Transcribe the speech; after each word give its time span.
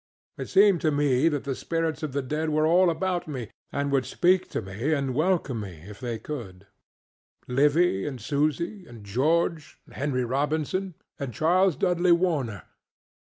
It 0.39 0.49
seemed 0.49 0.81
to 0.81 0.89
me 0.89 1.29
that 1.29 1.43
the 1.43 1.53
spirits 1.53 2.01
of 2.01 2.11
the 2.11 2.23
dead 2.23 2.49
were 2.49 2.65
all 2.65 2.89
about 2.89 3.27
me, 3.27 3.51
and 3.71 3.91
would 3.91 4.07
speak 4.07 4.49
to 4.49 4.59
me 4.59 4.91
and 4.95 5.13
welcome 5.13 5.59
me 5.59 5.83
if 5.87 5.99
they 5.99 6.17
could: 6.17 6.65
Livy, 7.47 8.07
and 8.07 8.19
Susy, 8.19 8.87
and 8.87 9.03
George, 9.03 9.77
and 9.85 9.93
Henry 9.93 10.25
Robinson, 10.25 10.95
and 11.19 11.31
Charles 11.35 11.75
Dudley 11.75 12.13
Warner. 12.13 12.63